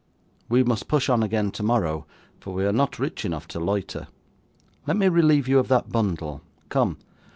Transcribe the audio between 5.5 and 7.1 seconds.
of that bundle! Come!